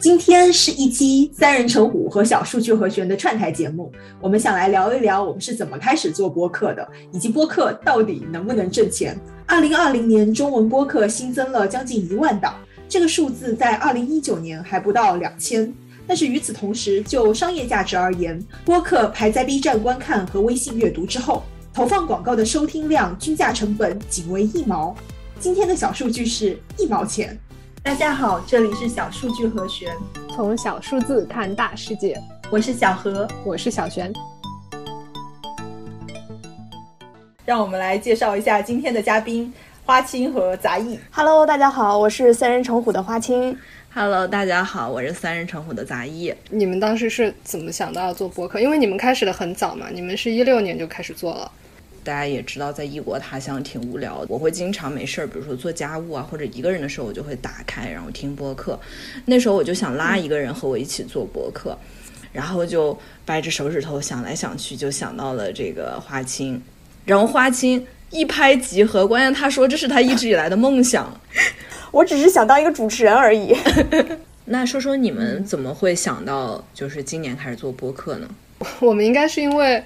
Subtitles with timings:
[0.00, 3.90] 今天是一期三人成虎和小数据和弦的串台节目，
[4.20, 9.18] 我们想来聊一聊我们是怎么开始做播客的，以及播客到底能不能挣钱。
[9.46, 12.54] 二零二零年，中文播客新增了将近一万档，
[12.88, 15.72] 这个数字在二零一九年还不到两千。
[16.06, 21.42] 但是与此同时，就商业价值而言，播客排在 B 站观看和微信阅读之后，
[21.72, 24.94] 投放广告的收听量均价成本仅为一毛。
[25.40, 27.38] 今天的小数据是一毛钱。
[27.84, 29.94] 大家好，这里是小数据和弦，
[30.34, 32.18] 从小数字看大世界。
[32.50, 34.10] 我是小何，我是小璇。
[37.44, 39.52] 让我们来介绍一下今天的嘉宾
[39.84, 40.98] 花青和杂艺。
[41.10, 43.56] Hello，大家好，我是三人成虎的花青。
[43.92, 46.34] Hello，大家好，我是三人成虎的杂艺。
[46.48, 48.58] 你们当时是怎么想到要做播客？
[48.58, 51.52] 因为你们开始的很早嘛，你们是一六年就开始做了。
[52.04, 54.26] 大家也知道，在异国他乡挺无聊的。
[54.28, 58.78] 我会经常没事儿，比如说做家务啊，或者一个人的时候，我就会打开，然后听播客。
[59.24, 61.76] 那时候我就想拉一个人和我一起做播客，
[62.32, 66.60] 然后就掰着手指头想来想去，就想到了这个花青。
[67.06, 71.20] 然后花青一拍即合，关键他说这是他一直以来的梦想。
[71.90, 73.56] 我只是想当一个主持人而已。
[74.46, 78.28] 那说说你们怎么会想到就是今年开始做播客呢？
[78.80, 79.82] 我们应该是因为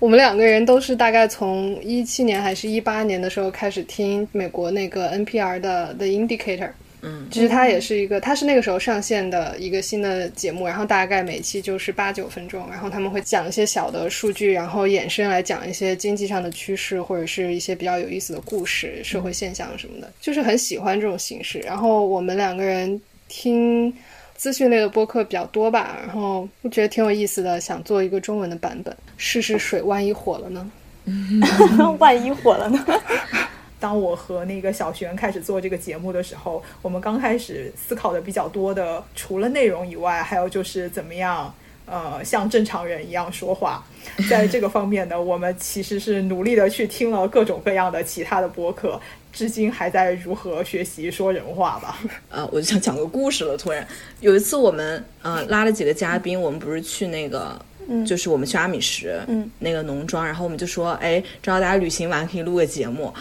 [0.00, 6.70] 我们两个人都是大概从一七年还是一八年的时候开始听美国那个 NPR 的 The Indicator。
[7.02, 21.58] 嗯，其实它也是一个，它是那个时候上线的一个新的节目，然后大概每期就是八九分钟，然后他们会讲一些小的数据，然后衍生来讲一些经济上的趋势或者是一些比较有意思的故事、社会现象什么的，就是很喜欢这种形式。
[21.60, 23.90] 然后我们两个人听
[24.40, 30.70] 资讯类的播客比较多吧，然后我觉得挺有意思的，想做一个中文的版本，试试水，万一火了呢？
[32.00, 32.82] 万一火了呢？
[33.78, 41.54] 当我和那个小璇开始做这个节目的时候，我们刚开始思考的比较多的，除了内容以外，还有就是怎么样，
[41.90, 43.84] 呃，像正常人一样说话。
[44.30, 48.98] 在这个方面呢，我们其实是努力的去听了各种各样的其他的播客，
[49.32, 51.98] 至今还在如何学习说人话吧。
[52.30, 53.56] 呃，我就想讲个故事了。
[53.56, 53.86] 突然
[54.20, 57.60] 有一次，我们呃拉了几个嘉宾，我们不是去那个。
[58.06, 63.12] 就是我们去阿米什，嗯，那个农庄，然后我们就说，哎，正好大家旅行完可以录个节目。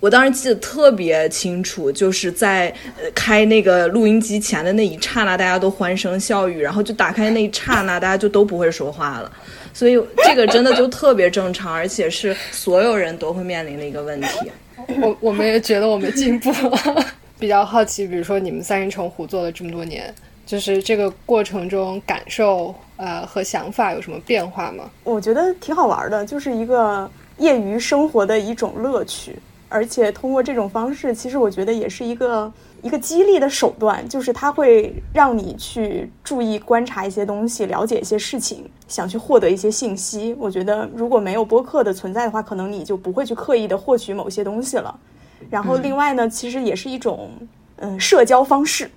[0.00, 2.72] 我当时记得特别清楚，就是在
[3.14, 9.30] 开那个录音机前的那一刹那，大家都欢声笑语，然后就打开那一刹那，大家就都不会说话了。
[9.72, 14.28] 所以这个真的就特别正常，而且是所有人都会面临的一个问题。
[15.00, 17.06] 我我们也觉得我们进步了，
[17.38, 20.14] 比较好奇，比如说你们三人成虎做了这么多年，
[20.44, 22.74] 就是这个过程中感受。
[22.98, 24.88] 呃，和想法有什么变化吗？
[25.04, 27.06] 我觉得挺好玩的，就是一个
[27.36, 29.36] 业余生活的一种乐趣，
[29.68, 40.34] 而且通过这种方式，其实我觉得也是一个一个激励的手段，就是它会让你去注意观察一些东西，了解一些事情，想去获得一些信息。
[40.38, 44.98] 我觉得如果没有播客的存在的话，可能你就不会去刻意的获取某些东西了。
[45.50, 47.30] 然后另外呢，其实也是一种。
[47.78, 48.90] 嗯，社交方式，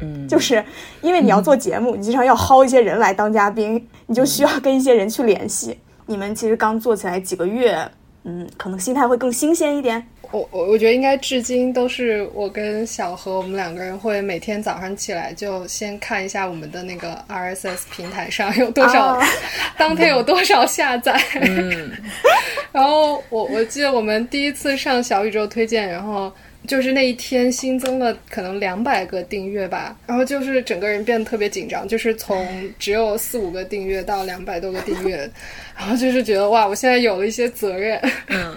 [0.00, 0.64] 嗯，就是
[1.00, 5.78] 因为你要做节目，你经常要薅一些人来当嘉宾，你就需要跟一些人去联系。
[6.06, 7.88] 你们其实刚做起来几个月，
[8.28, 10.04] 嗯，可能心态会更新鲜一点。
[10.32, 19.22] 我我我觉得应该至今都是我跟小何，我们两个人会每天早上起来就先看一下我们的那个 RSS 平台上有多少，
[19.78, 21.16] 当天有多少下载。
[21.40, 21.92] 嗯，
[22.72, 26.32] 然后我我记得我们第一次上小宇宙推荐，然后。
[26.66, 32.46] 就是那一天新增了可能两百个订阅吧，然后就是整个人变得特别紧张，就是从
[32.78, 35.28] 只有四五个订阅到两百多个订阅，
[35.76, 38.00] 然后就是觉得哇，我现在有了一些责任。
[38.28, 38.56] 嗯，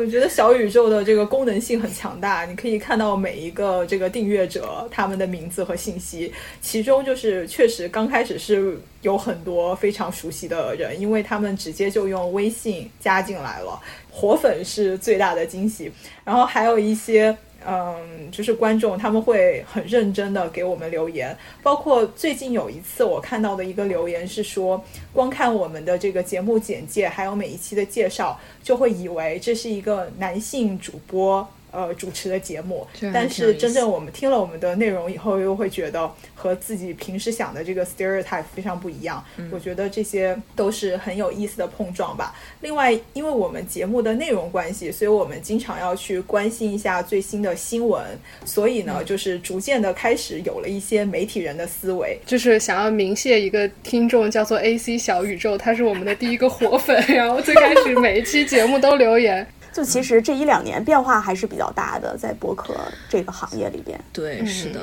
[0.00, 13.78] 我觉得小宇宙的这个功能性很强大，你可以看到每一个这个订阅者他们的名字和信息，其中就是确实刚开始是有很多非常熟悉的人，因为他们直接就用微信加进来了。
[14.10, 15.92] 活粉是最大的惊喜，
[16.24, 17.36] 然后还有一些，
[17.66, 31.46] 嗯，就是观众他们会很认真的给我们留言，包括最近有一次我看到的一个留言是说，光看我们的这个节目简介，还有每一期的介绍，就会以为这是一个男性主播。
[31.72, 39.24] 呃，主持的节目，但是真正我们听了我们的内容以后，又会觉得和自己平时想的这个 stereotype 非常不一样。
[39.50, 42.34] 我觉得这些都是很有意思的碰撞吧。
[42.60, 48.04] 另外，因为我们节目的内容关系，所以我们经常要去关心一下最新的新闻，
[48.44, 59.46] 所以呢，就是逐渐的开始有了一些媒体人的思维，就是想要明谢一个听众，叫做 AC 小宇宙，他是我们的第一个活粉， 然后最开始每一期节目都留言。
[59.72, 62.74] 就其实这一两年变化还是比较大的，在博客
[63.08, 63.98] 这个行业里边。
[64.12, 64.80] 对，是的。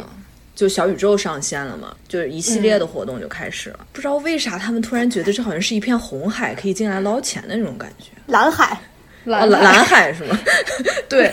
[0.55, 3.79] 就小宇宙上线了嘛，就是一系列的活动就开始了。
[3.93, 8.05] 不知道为啥他们突然觉得这好像是一片红海，可以进来捞钱的那种感觉。
[8.25, 8.79] 蓝海，
[9.25, 10.39] 蓝蓝蓝海是吗？
[11.07, 11.31] 对。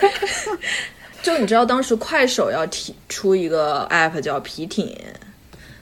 [1.22, 4.94] 就你知道，当时快手要提出一个 app 叫皮艇，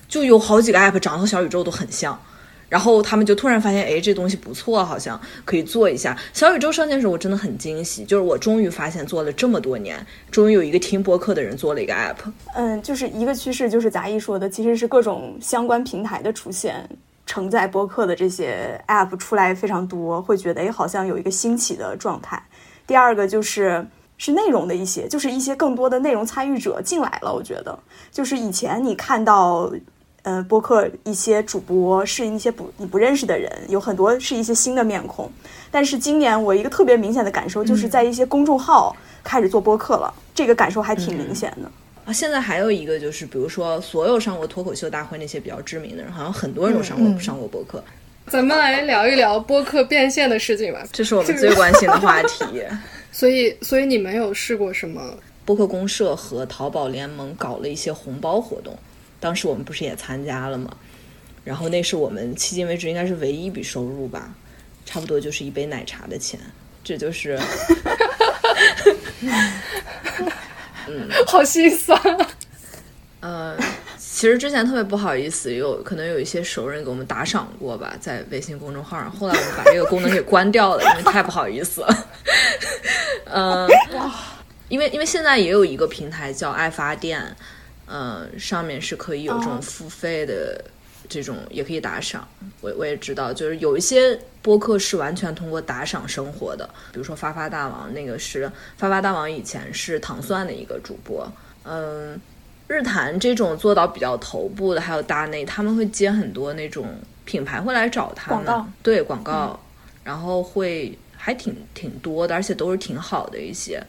[0.08, 2.16] 就有好几个 app 长得和小宇宙都很像，
[2.72, 6.16] 然后他们就突然发现，哎，这东西不错，好像可以做一下。
[6.32, 12.16] 小宇宙上线时候，我真的很惊喜，就是我终于发现，做了这么多年，终于有一个听播客的人做了一个 app。
[12.54, 16.88] 嗯，就是一个趋势，就是杂艺说的，其实是各种相关平台的出现，
[17.26, 22.42] 承载播客的这些 app 出来非常多，会觉得哎，好像有一个兴起的状态。
[22.86, 23.86] 第二个就是。
[24.18, 27.34] 是内容的一些，就是一些更多的内容参与者进来了。
[27.34, 27.76] 我觉得，
[28.12, 29.68] 就是以前你看到，
[30.22, 35.30] 呃，播客一些主播是一些不你不认识的人，有很多是一些新的面孔。
[35.70, 41.70] 但是今年我一个特别明显的感受，就是在一些公众号开始做播客了，这个感受还挺明显的。
[42.04, 47.82] 啊，现在还有一个就是，比如说所有上过脱口秀大会那些比较知名的人，好像很多人都上过上过播客。
[48.28, 52.62] 咱们来聊一聊播客变现的事情吧，这是我们最关心的话题。
[53.10, 55.00] 所以，所以你们有试过什么？
[55.44, 58.78] 播客公社和淘宝联盟搞了一些红包活动，
[59.22, 60.76] 当时我们不是也参加了吗？
[61.44, 64.34] 然后那是我们迄今为止应该是唯一一笔收入吧，
[64.84, 66.40] 差不多就是一杯奶茶的钱。
[66.82, 67.38] 这就是，
[70.88, 71.96] 嗯，好心酸。
[73.20, 73.56] 呃，
[73.96, 79.08] 其实之前特别不好意思，有可能有一些熟人给我们打赏过吧，在微信公众号上。
[79.08, 82.08] 后来我们把这个功能给关掉了，因为太不好意思了。
[83.26, 83.68] 嗯，
[84.68, 87.36] 因为因为现在也有一个平台叫爱发电，
[87.86, 90.64] 嗯，上面是可以有这种付费的
[91.08, 92.26] 这种，也可以打赏。
[92.60, 101.30] 我我也知道，就是有一些播客是完全通过打赏生活的，比如说发发大王，那个是发发大王以前是糖蒜的一个主播，
[101.64, 102.20] 嗯。
[102.68, 106.86] 日坛这种做到比较头部的，还有大内，他们会接很多那种
[107.26, 109.60] 品牌会来找他们，对广告，
[110.02, 113.82] 然后会还挺挺多的，而且都是挺好的一些。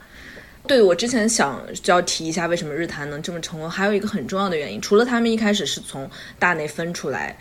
[0.66, 7.38] 对我之前想就要提一下，为什么日坛能这么成功，还有一个很重要的原因，除了他们一开始是从大内分出来，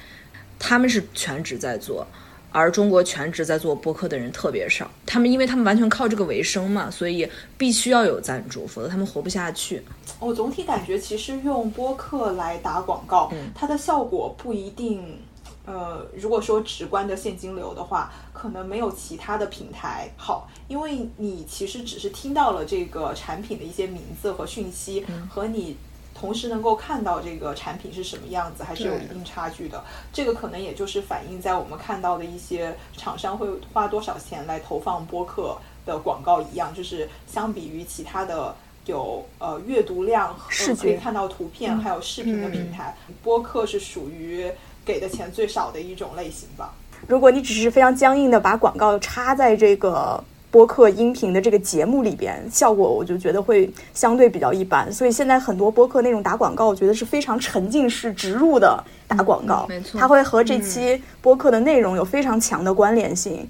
[0.59, 2.07] 他们是全职在做。
[2.55, 7.27] 而中国全职在做播客的人特别少，他们因为他们完全靠这个为生嘛，所以
[7.57, 9.83] 必须要有赞助，否则他们活不下去。
[10.21, 15.19] 我总体感觉，其实用播客来打广告，它的效果不一定，
[15.67, 25.77] 呃，如果说直观的现金流的话，可能没有其他的平台好，因为你其实只是听到了这个产品的一些名字和讯息，和你。
[26.15, 29.83] 同时能够看到这个产品是什么样子，还是有一定差距的。
[30.13, 38.55] 这个可能也就是反映在我们看到的一些厂商会花多少钱来投放播客的广告一样，就是相比于其他的
[38.85, 44.49] 有呃阅读量和可以看到图片还有视频的平台，播客是属于
[44.85, 46.75] 给的钱最少的一种类型吧。
[47.07, 50.23] 如果你只是非常僵硬的把广告插在这个。
[50.53, 63.49] 播客音频的这个节目里边，效果我就觉得会相对比较一般，所以现在很多播客那种打广告，我觉得是非常沉浸式植入的打广告，没错，它会和这期播客的内容有非常强的关联性。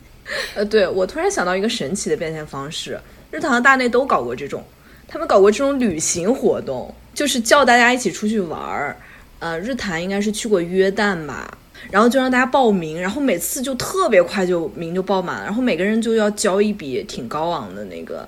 [0.54, 2.96] 呃，对我突然想到一个神奇的变现方式，
[3.32, 4.62] 日坛和大内都搞过这种，
[5.08, 8.96] 他们搞过这种旅行活动，就是叫大家一起出去玩儿。
[9.42, 11.58] 呃，日坛应该是去过约旦吧。
[11.90, 18.24] 然后就让大家报名，然后每次就特别快就名就报满了，然后每个人就要交一笔挺高昂的那个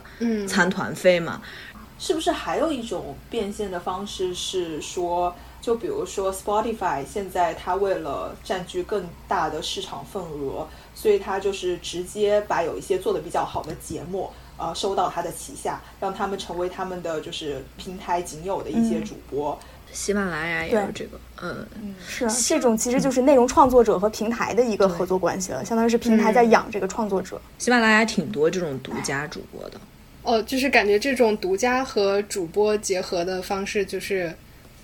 [0.48, 1.40] 参团费嘛。
[2.00, 19.58] 是不是还有一种变现的方式是说，就比如说 Spotify 现在它为了占据更大的市场份额，所以它就是直接把有一些做的比较好的节目，呃，收到他的旗下，让他们成为他们的就是平台仅有的一些主播。
[19.92, 21.66] 喜马拉雅也有这个，嗯，
[22.04, 27.40] 是啊，这种其实就是内容创作者和平台的一个合作关系了，相当于是平台在养这个创作者。
[27.58, 29.80] 喜马拉雅挺多这种独家主播的，
[30.24, 34.34] 哦，就是感觉这种独家和主播结合的方式，就是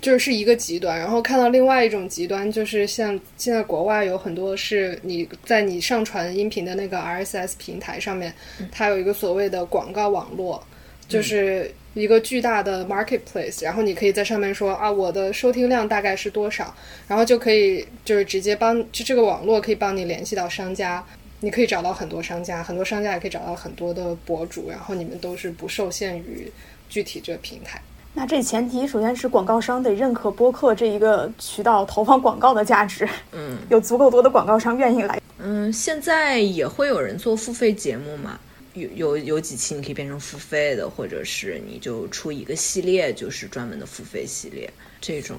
[0.00, 8.32] 就是一个极端，然后看到另外一种极端，就是像现在国外有很多是你在你上传音频的那个 RSS 平台上面，
[8.72, 10.62] 它有一个所谓的广告网络，
[11.08, 11.70] 就是。
[11.92, 16.72] 一个巨大的 marketplace，然后你可以在上面说啊，我的收听量大概是多少，
[17.08, 21.04] 然后就可以就是直接帮就这个网络可以帮你联系到商家，
[21.40, 26.48] 你可以找到很多商家，很多商家也可以找到很多的博主，然后你们都是不受限于
[26.88, 27.82] 具体这个平台。
[28.12, 35.20] 那这前提首先是广告商得认可播客这一个渠道投放广告的价值，嗯，有足够多的广告商愿意来。
[35.38, 38.38] 嗯，现在也会有人做付费节目嘛？
[38.74, 45.36] 有有有几期你可以变成付费的，或者是你就出一个系列，就是专门的付费系列这种。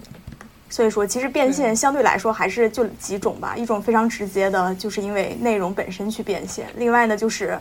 [0.69, 3.55] 所以说，其实变现相对来说还是就几种吧。
[3.57, 7.59] 一种非常直接的，就是因为内容本身去变现；另外呢，就是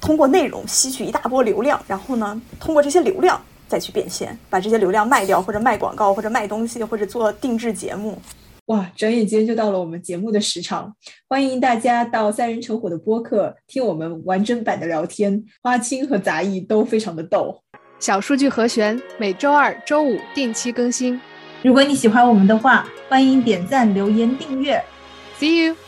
[0.00, 8.20] 通过内容吸取一大波流量，然后呢，通过这些流量再去变现，把这些流量卖掉，或者卖广告，或者卖东西，或者做定制节目。
[8.66, 10.92] 哇，转眼间就到了我们节目的时长，
[11.28, 17.62] 欢迎大家到三人成虎的播客听我们完整版的聊天，花青和杂艺都非常的逗。
[17.98, 21.18] 小数据和弦每周二、周五定期更新。
[21.62, 24.82] 如果你喜欢我们的话，欢迎点赞、留言、订阅。
[25.38, 25.87] See you.